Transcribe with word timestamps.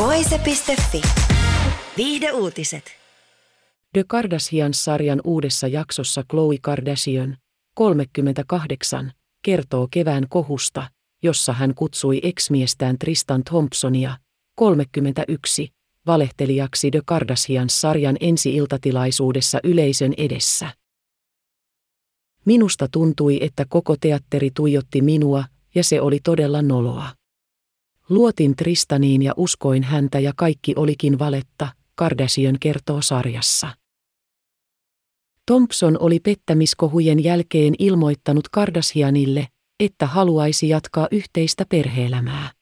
Voise.fi. 0.00 1.02
Viihde 1.96 2.32
uutiset. 2.32 2.84
The 3.92 4.04
Kardashians-sarjan 4.06 5.20
uudessa 5.24 5.66
jaksossa 5.66 6.24
Khloe 6.30 6.56
Kardashian, 6.62 7.36
38, 7.74 9.12
kertoo 9.42 9.88
kevään 9.90 10.26
kohusta, 10.28 10.90
jossa 11.22 11.52
hän 11.52 11.74
kutsui 11.74 12.20
eksmiestään 12.22 12.98
Tristan 12.98 13.44
Thompsonia, 13.44 14.16
31, 14.56 15.68
valehtelijaksi 16.06 16.90
The 16.90 17.00
Kardashians-sarjan 17.06 18.16
ensi-iltatilaisuudessa 18.20 19.60
yleisön 19.64 20.14
edessä. 20.16 20.68
Minusta 22.44 22.88
tuntui, 22.92 23.38
että 23.40 23.64
koko 23.68 23.96
teatteri 24.00 24.50
tuijotti 24.54 25.02
minua, 25.02 25.44
ja 25.74 25.84
se 25.84 26.00
oli 26.00 26.20
todella 26.24 26.62
noloa. 26.62 27.19
Luotin 28.10 28.56
Tristaniin 28.56 29.22
ja 29.22 29.34
uskoin 29.36 29.82
häntä 29.82 30.18
ja 30.18 30.32
kaikki 30.36 30.72
olikin 30.76 31.18
valetta, 31.18 31.68
Kardashian 31.94 32.56
kertoo 32.60 33.02
sarjassa. 33.02 33.68
Thompson 35.46 35.96
oli 36.00 36.20
pettämiskohujen 36.20 37.24
jälkeen 37.24 37.74
ilmoittanut 37.78 38.48
Kardashianille, 38.48 39.48
että 39.80 40.06
haluaisi 40.06 40.68
jatkaa 40.68 41.08
yhteistä 41.10 41.64
perheelämää. 41.68 42.52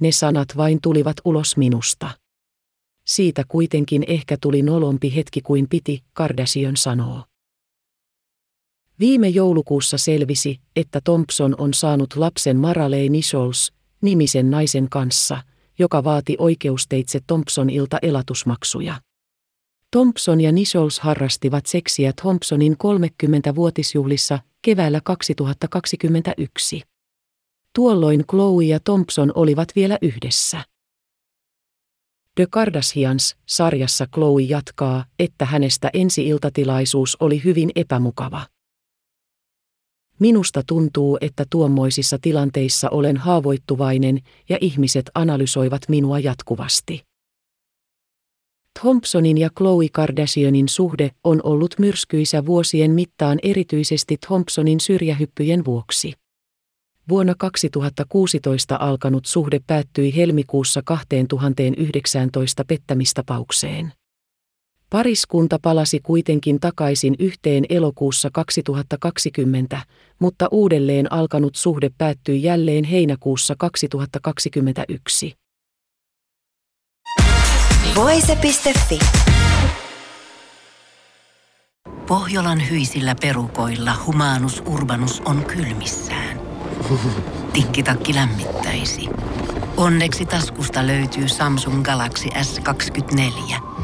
Ne 0.00 0.12
sanat 0.12 0.48
vain 0.56 0.78
tulivat 0.82 1.16
ulos 1.24 1.56
minusta. 1.56 2.10
Siitä 3.04 3.44
kuitenkin 3.48 4.04
ehkä 4.06 4.36
tuli 4.40 4.62
nolompi 4.62 5.14
hetki 5.14 5.40
kuin 5.40 5.68
piti, 5.68 6.04
Kardashian 6.12 6.76
sanoo. 6.76 7.24
Viime 9.00 9.28
joulukuussa 9.28 9.98
selvisi, 9.98 10.60
että 10.76 11.00
Thompson 11.00 11.54
on 11.58 11.74
saanut 11.74 12.16
lapsen 12.16 12.56
Maralei 12.56 13.08
Nichols, 13.08 13.72
nimisen 14.00 14.50
naisen 14.50 14.88
kanssa, 14.90 15.42
joka 15.78 16.04
vaati 16.04 16.36
oikeusteitse 16.38 17.20
Thompsonilta 17.26 17.98
elatusmaksuja. 18.02 18.94
Thompson 19.90 20.40
ja 20.40 20.52
Nichols 20.52 21.00
harrastivat 21.00 21.66
seksiä 21.66 22.12
Thompsonin 22.20 22.72
30-vuotisjuhlissa 22.72 24.38
keväällä 24.62 25.00
2021. 25.04 26.80
Tuolloin 27.74 28.24
Chloe 28.30 28.64
ja 28.64 28.80
Thompson 28.80 29.32
olivat 29.34 29.68
vielä 29.76 29.98
yhdessä. 30.02 30.64
The 32.34 32.46
Kardashians-sarjassa 32.50 34.06
Chloe 34.14 34.42
jatkaa, 34.42 35.04
että 35.18 35.44
hänestä 35.44 35.90
ensi-iltatilaisuus 35.92 37.16
oli 37.20 37.44
hyvin 37.44 37.70
epämukava. 37.74 38.46
Minusta 40.18 40.62
tuntuu, 40.66 41.18
että 41.20 41.44
tuommoisissa 41.50 42.18
tilanteissa 42.22 42.90
olen 42.90 43.16
haavoittuvainen 43.16 44.20
ja 44.48 44.58
ihmiset 44.60 45.10
analysoivat 45.14 45.82
minua 45.88 46.18
jatkuvasti. 46.18 47.04
Thompsonin 48.80 49.38
ja 49.38 49.50
Khloe 49.58 49.86
Kardashianin 49.92 50.68
suhde 50.68 51.10
on 51.24 51.40
ollut 51.42 51.74
myrskyisä 51.78 52.46
vuosien 52.46 52.90
mittaan 52.90 53.38
erityisesti 53.42 54.16
Thompsonin 54.26 54.80
syrjähyppyjen 54.80 55.64
vuoksi. 55.64 56.12
Vuonna 57.08 57.34
2016 57.38 58.76
alkanut 58.80 59.26
suhde 59.26 59.60
päättyi 59.66 60.16
helmikuussa 60.16 60.82
2019 60.84 62.64
pettämistapaukseen. 62.64 63.92
Pariskunta 64.90 65.58
palasi 65.62 66.00
kuitenkin 66.00 66.60
takaisin 66.60 67.14
yhteen 67.18 67.64
elokuussa 67.68 68.30
2020, 68.32 69.82
mutta 70.18 70.48
uudelleen 70.50 71.12
alkanut 71.12 71.54
suhde 71.56 71.90
päättyi 71.98 72.42
jälleen 72.42 72.84
heinäkuussa 72.84 73.54
2021. 73.58 75.32
Voise.fi. 77.94 78.98
Pohjolan 82.08 82.70
hyisillä 82.70 83.14
perukoilla 83.20 83.92
Humanus 84.06 84.62
Urbanus 84.66 85.20
on 85.24 85.44
kylmissään. 85.44 86.40
Tikkitakki 87.52 88.14
lämmittäisi. 88.14 89.08
Onneksi 89.76 90.26
taskusta 90.26 90.86
löytyy 90.86 91.28
Samsung 91.28 91.82
Galaxy 91.82 92.28
S24– 92.28 93.62